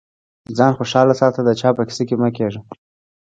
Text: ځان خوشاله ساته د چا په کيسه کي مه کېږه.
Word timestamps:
ځان 0.57 0.71
خوشاله 0.77 1.13
ساته 1.21 1.39
د 1.43 1.49
چا 1.59 1.69
په 1.77 1.83
کيسه 1.87 2.03
کي 2.09 2.15
مه 2.21 2.29
کېږه. 2.37 2.61